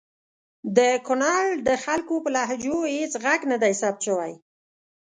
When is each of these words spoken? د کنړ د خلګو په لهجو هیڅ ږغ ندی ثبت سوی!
د 0.77 0.79
کنړ 1.07 1.43
د 1.67 1.69
خلګو 1.83 2.15
په 2.23 2.29
لهجو 2.35 2.77
هیڅ 2.95 3.13
ږغ 3.23 3.41
ندی 3.51 3.73
ثبت 3.81 3.99
سوی! 4.07 4.33